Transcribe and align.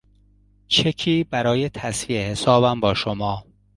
چکی 0.67 1.23
برای 1.23 1.69
تسویهی 1.69 2.23
حسابم 2.23 2.79
با 2.79 2.93
شما 2.93 3.43